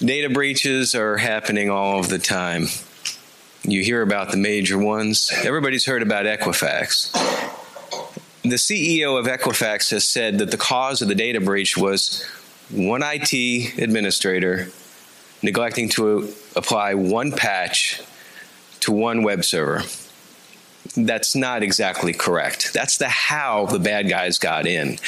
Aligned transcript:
Data 0.00 0.28
breaches 0.28 0.94
are 0.94 1.16
happening 1.16 1.70
all 1.70 1.98
of 1.98 2.10
the 2.10 2.18
time. 2.18 2.66
You 3.62 3.82
hear 3.82 4.02
about 4.02 4.30
the 4.30 4.36
major 4.36 4.78
ones. 4.78 5.32
Everybody's 5.42 5.86
heard 5.86 6.02
about 6.02 6.26
Equifax. 6.26 7.10
The 8.42 8.56
CEO 8.56 9.18
of 9.18 9.24
Equifax 9.24 9.90
has 9.92 10.04
said 10.04 10.38
that 10.38 10.50
the 10.50 10.58
cause 10.58 11.00
of 11.00 11.08
the 11.08 11.14
data 11.14 11.40
breach 11.40 11.78
was 11.78 12.22
one 12.70 13.00
IT 13.02 13.78
administrator 13.78 14.68
neglecting 15.42 15.88
to 15.90 16.30
apply 16.54 16.92
one 16.92 17.32
patch 17.32 18.02
to 18.80 18.92
one 18.92 19.22
web 19.22 19.46
server. 19.46 19.82
That's 20.94 21.34
not 21.34 21.62
exactly 21.62 22.12
correct. 22.12 22.74
That's 22.74 22.98
the 22.98 23.08
how 23.08 23.64
the 23.64 23.78
bad 23.78 24.10
guys 24.10 24.38
got 24.38 24.66
in. 24.66 24.98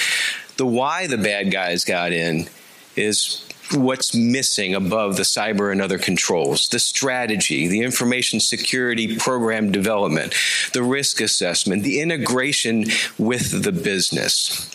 The 0.56 0.66
why 0.66 1.08
the 1.08 1.18
bad 1.18 1.52
guys 1.52 1.84
got 1.84 2.12
in 2.12 2.48
is 2.96 3.44
what's 3.74 4.14
missing 4.14 4.74
above 4.74 5.16
the 5.16 5.22
cyber 5.22 5.70
and 5.70 5.82
other 5.82 5.98
controls 5.98 6.68
the 6.68 6.78
strategy, 6.78 7.68
the 7.68 7.80
information 7.80 8.40
security 8.40 9.16
program 9.16 9.70
development, 9.70 10.34
the 10.72 10.82
risk 10.82 11.20
assessment, 11.20 11.82
the 11.82 12.00
integration 12.00 12.84
with 13.18 13.62
the 13.62 13.72
business. 13.72 14.70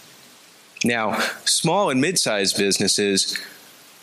Now, 0.84 1.20
small 1.46 1.90
and 1.90 2.02
mid 2.02 2.20
sized 2.20 2.58
businesses, 2.58 3.38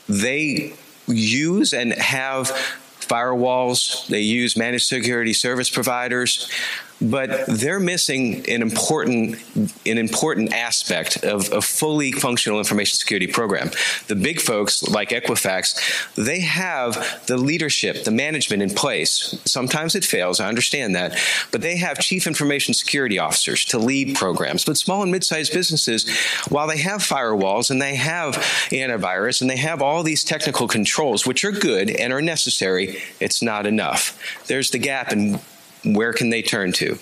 they 0.08 0.72
use 1.06 1.72
and 1.72 1.92
have 1.92 2.48
firewalls, 3.00 4.06
they 4.08 4.20
use 4.20 4.56
managed 4.56 4.86
security 4.86 5.32
service 5.32 5.68
providers 5.68 6.50
but 7.00 7.46
they're 7.46 7.80
missing 7.80 8.44
an 8.48 8.62
important 8.62 9.36
an 9.86 9.98
important 9.98 10.52
aspect 10.52 11.24
of 11.24 11.50
a 11.52 11.62
fully 11.62 12.12
functional 12.12 12.58
information 12.58 12.96
security 12.96 13.26
program. 13.26 13.70
The 14.08 14.16
big 14.16 14.40
folks 14.40 14.82
like 14.82 15.10
Equifax, 15.10 16.14
they 16.14 16.40
have 16.40 17.22
the 17.26 17.36
leadership, 17.36 18.04
the 18.04 18.10
management 18.10 18.62
in 18.62 18.70
place. 18.70 19.40
Sometimes 19.44 19.94
it 19.94 20.04
fails, 20.04 20.40
I 20.40 20.48
understand 20.48 20.94
that, 20.94 21.18
but 21.52 21.62
they 21.62 21.76
have 21.76 21.98
chief 21.98 22.26
information 22.26 22.74
security 22.74 23.18
officers 23.18 23.64
to 23.66 23.78
lead 23.78 24.16
programs. 24.16 24.64
But 24.64 24.76
small 24.76 25.02
and 25.02 25.10
mid-sized 25.10 25.52
businesses, 25.52 26.08
while 26.48 26.66
they 26.66 26.78
have 26.78 27.00
firewalls 27.00 27.70
and 27.70 27.80
they 27.80 27.94
have 27.96 28.34
antivirus 28.70 29.40
and 29.40 29.48
they 29.48 29.56
have 29.56 29.82
all 29.82 30.02
these 30.02 30.24
technical 30.24 30.68
controls 30.68 31.26
which 31.26 31.44
are 31.44 31.52
good 31.52 31.90
and 31.90 32.12
are 32.12 32.22
necessary, 32.22 32.98
it's 33.20 33.42
not 33.42 33.66
enough. 33.66 34.18
There's 34.46 34.70
the 34.70 34.78
gap 34.78 35.12
in 35.12 35.40
where 35.84 36.12
can 36.12 36.30
they 36.30 36.42
turn 36.42 36.72
to? 36.72 36.98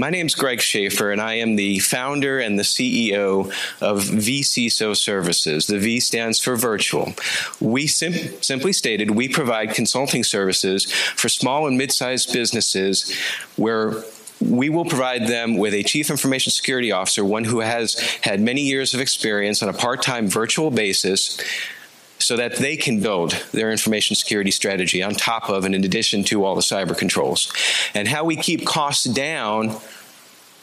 My 0.00 0.10
name 0.10 0.26
is 0.26 0.36
Greg 0.36 0.60
Schaffer, 0.60 1.10
and 1.10 1.20
I 1.20 1.34
am 1.34 1.56
the 1.56 1.80
founder 1.80 2.38
and 2.38 2.56
the 2.56 2.62
CEO 2.62 3.46
of 3.80 4.04
vCISO 4.04 4.96
Services. 4.96 5.66
The 5.66 5.80
V 5.80 5.98
stands 5.98 6.38
for 6.38 6.54
virtual. 6.54 7.14
We 7.60 7.88
sim- 7.88 8.40
simply 8.40 8.72
stated 8.72 9.10
we 9.10 9.28
provide 9.28 9.74
consulting 9.74 10.22
services 10.22 10.92
for 10.92 11.28
small 11.28 11.66
and 11.66 11.76
mid 11.76 11.90
sized 11.90 12.32
businesses 12.32 13.12
where 13.56 14.04
we 14.40 14.68
will 14.68 14.84
provide 14.84 15.26
them 15.26 15.56
with 15.56 15.74
a 15.74 15.82
chief 15.82 16.10
information 16.10 16.52
security 16.52 16.92
officer, 16.92 17.24
one 17.24 17.42
who 17.42 17.58
has 17.58 17.98
had 18.22 18.40
many 18.40 18.60
years 18.60 18.94
of 18.94 19.00
experience 19.00 19.64
on 19.64 19.68
a 19.68 19.72
part 19.72 20.00
time 20.00 20.28
virtual 20.28 20.70
basis 20.70 21.40
so 22.18 22.36
that 22.36 22.56
they 22.56 22.76
can 22.76 23.00
build 23.00 23.32
their 23.52 23.70
information 23.70 24.16
security 24.16 24.50
strategy 24.50 25.02
on 25.02 25.14
top 25.14 25.48
of 25.48 25.64
and 25.64 25.74
in 25.74 25.84
addition 25.84 26.24
to 26.24 26.44
all 26.44 26.54
the 26.54 26.62
cyber 26.62 26.96
controls. 26.96 27.52
And 27.94 28.08
how 28.08 28.24
we 28.24 28.36
keep 28.36 28.66
costs 28.66 29.04
down 29.04 29.78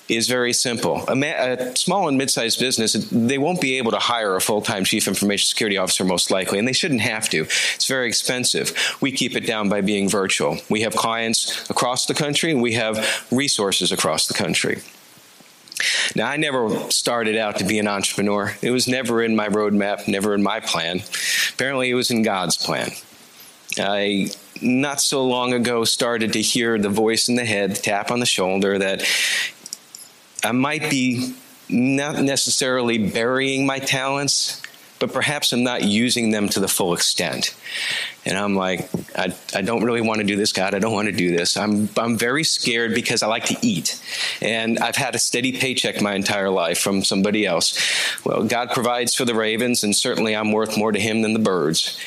is 0.07 0.27
very 0.27 0.53
simple. 0.53 1.03
A, 1.07 1.15
ma- 1.15 1.25
a, 1.27 1.75
small 1.75 2.07
and 2.07 2.17
mid-sized 2.17 2.59
business, 2.59 2.93
they 2.93 3.37
won't 3.37 3.59
be 3.59 3.77
able 3.77 3.91
to 3.91 3.97
hire 3.97 4.35
a 4.35 4.41
full-time 4.41 4.83
chief 4.83 5.07
information 5.07 5.47
security 5.47 5.77
officer 5.77 6.03
most 6.03 6.29
likely, 6.29 6.59
and 6.59 6.67
they 6.67 6.73
shouldn't 6.73 7.01
have 7.01 7.29
to. 7.29 7.41
It's 7.41 7.87
very 7.87 8.07
expensive. 8.07 8.97
We 9.01 9.11
keep 9.11 9.35
it 9.35 9.47
down 9.47 9.69
by 9.69 9.81
being 9.81 10.07
virtual. 10.07 10.57
We 10.69 10.81
have 10.81 10.95
clients 10.95 11.69
across 11.69 12.05
the 12.05 12.13
country, 12.13 12.51
and 12.51 12.61
we 12.61 12.73
have 12.73 13.25
resources 13.31 13.91
across 13.91 14.27
the 14.27 14.35
country. 14.35 14.81
Now, 16.15 16.27
I 16.27 16.37
never 16.37 16.69
started 16.89 17.35
out 17.35 17.57
to 17.57 17.65
be 17.65 17.79
an 17.79 17.87
entrepreneur. 17.87 18.55
It 18.61 18.71
was 18.71 18.87
never 18.87 19.21
in 19.21 19.35
my 19.35 19.49
roadmap, 19.49 20.07
never 20.07 20.33
in 20.33 20.41
my 20.41 20.59
plan. 20.59 21.01
Apparently, 21.55 21.89
it 21.89 21.95
was 21.95 22.11
in 22.11 22.21
God's 22.21 22.57
plan. 22.57 22.91
I 23.79 24.29
not 24.61 25.01
so 25.01 25.25
long 25.25 25.53
ago 25.53 25.83
started 25.85 26.33
to 26.33 26.41
hear 26.41 26.77
the 26.77 26.89
voice 26.89 27.29
in 27.29 27.35
the 27.35 27.45
head, 27.45 27.71
the 27.71 27.81
tap 27.81 28.11
on 28.11 28.19
the 28.19 28.25
shoulder 28.25 28.77
that 28.77 29.03
I 30.43 30.51
might 30.51 30.89
be 30.89 31.33
not 31.69 32.21
necessarily 32.21 32.97
burying 32.97 33.65
my 33.65 33.79
talents, 33.79 34.61
but 34.99 35.11
perhaps 35.11 35.51
I'm 35.51 35.63
not 35.63 35.83
using 35.83 36.31
them 36.31 36.49
to 36.49 36.59
the 36.59 36.67
full 36.67 36.93
extent. 36.93 37.55
And 38.25 38.37
I'm 38.37 38.55
like, 38.55 38.89
I, 39.15 39.35
I 39.53 39.61
don't 39.61 39.83
really 39.83 40.01
want 40.01 40.19
to 40.19 40.25
do 40.25 40.35
this, 40.35 40.51
God. 40.51 40.73
I 40.73 40.79
don't 40.79 40.93
want 40.93 41.07
to 41.07 41.11
do 41.11 41.35
this. 41.35 41.57
I'm, 41.57 41.89
I'm 41.97 42.17
very 42.17 42.43
scared 42.43 42.95
because 42.95 43.21
I 43.21 43.27
like 43.27 43.45
to 43.45 43.57
eat. 43.61 44.01
And 44.41 44.79
I've 44.79 44.95
had 44.95 45.13
a 45.13 45.19
steady 45.19 45.51
paycheck 45.51 46.01
my 46.01 46.15
entire 46.15 46.49
life 46.49 46.79
from 46.79 47.03
somebody 47.03 47.45
else. 47.45 47.79
Well, 48.25 48.43
God 48.43 48.71
provides 48.71 49.13
for 49.13 49.25
the 49.25 49.35
ravens, 49.35 49.83
and 49.83 49.95
certainly 49.95 50.35
I'm 50.35 50.51
worth 50.51 50.77
more 50.77 50.91
to 50.91 50.99
Him 50.99 51.21
than 51.21 51.33
the 51.33 51.39
birds. 51.39 51.99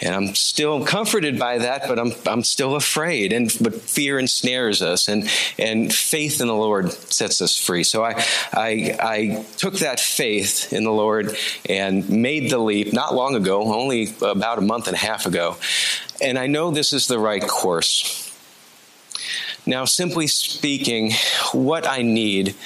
And 0.00 0.14
I'm 0.14 0.34
still 0.34 0.84
comforted 0.84 1.38
by 1.38 1.58
that, 1.58 1.86
but 1.86 1.98
I'm, 1.98 2.12
I'm 2.26 2.42
still 2.42 2.74
afraid. 2.74 3.32
And 3.32 3.56
but 3.60 3.74
fear 3.74 4.18
ensnares 4.18 4.82
us, 4.82 5.08
and, 5.08 5.30
and 5.56 5.94
faith 5.94 6.40
in 6.40 6.48
the 6.48 6.54
Lord 6.54 6.92
sets 6.92 7.40
us 7.40 7.56
free. 7.56 7.84
So 7.84 8.04
I, 8.04 8.24
I, 8.52 8.96
I 9.00 9.46
took 9.56 9.74
that 9.74 10.00
faith 10.00 10.72
in 10.72 10.82
the 10.82 10.92
Lord 10.92 11.36
and 11.68 12.10
made 12.10 12.50
the 12.50 12.58
leap 12.58 12.92
not 12.92 13.14
long 13.14 13.36
ago, 13.36 13.72
only 13.72 14.14
about 14.20 14.58
a 14.58 14.62
month 14.62 14.88
and 14.88 14.96
a 14.96 14.98
half 14.98 15.26
ago. 15.26 15.56
And 16.20 16.38
I 16.38 16.48
know 16.48 16.70
this 16.70 16.92
is 16.92 17.06
the 17.06 17.18
right 17.18 17.46
course. 17.46 18.20
Now, 19.66 19.84
simply 19.84 20.26
speaking, 20.26 21.12
what 21.52 21.86
I 21.86 22.02
need 22.02 22.56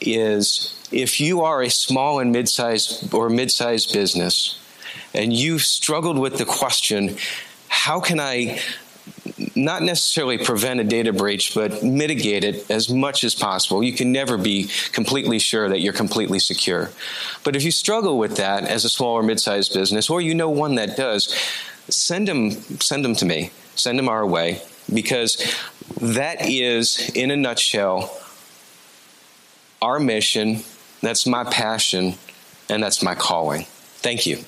is 0.00 0.88
if 0.92 1.20
you 1.20 1.42
are 1.42 1.62
a 1.62 1.70
small 1.70 2.20
and 2.20 2.32
mid-sized 2.32 3.12
or 3.12 3.28
mid-sized 3.28 3.92
business, 3.92 4.59
and 5.14 5.32
you've 5.32 5.62
struggled 5.62 6.18
with 6.18 6.38
the 6.38 6.44
question 6.44 7.16
how 7.68 8.00
can 8.00 8.20
I 8.20 8.60
not 9.54 9.82
necessarily 9.82 10.38
prevent 10.38 10.80
a 10.80 10.84
data 10.84 11.12
breach, 11.12 11.54
but 11.54 11.82
mitigate 11.82 12.44
it 12.44 12.70
as 12.70 12.88
much 12.88 13.24
as 13.24 13.34
possible. 13.34 13.82
You 13.82 13.92
can 13.92 14.12
never 14.12 14.36
be 14.36 14.68
completely 14.92 15.38
sure 15.38 15.68
that 15.68 15.80
you're 15.80 15.92
completely 15.92 16.38
secure. 16.38 16.90
But 17.44 17.56
if 17.56 17.62
you 17.62 17.70
struggle 17.70 18.18
with 18.18 18.36
that 18.36 18.64
as 18.64 18.84
a 18.84 18.88
small 18.88 19.14
or 19.14 19.22
mid-sized 19.22 19.72
business, 19.72 20.10
or 20.10 20.20
you 20.20 20.34
know 20.34 20.50
one 20.50 20.76
that 20.76 20.96
does, 20.96 21.34
send 21.88 22.28
them, 22.28 22.50
send 22.50 23.04
them 23.04 23.14
to 23.16 23.24
me. 23.24 23.50
Send 23.76 23.98
them 23.98 24.08
our 24.08 24.26
way, 24.26 24.60
because 24.92 25.42
that 26.00 26.46
is, 26.46 27.10
in 27.14 27.30
a 27.30 27.36
nutshell, 27.36 28.14
our 29.80 29.98
mission. 29.98 30.62
That's 31.00 31.26
my 31.26 31.44
passion, 31.44 32.14
and 32.68 32.82
that's 32.82 33.02
my 33.02 33.14
calling. 33.14 33.64
Thank 34.02 34.26
you. 34.26 34.44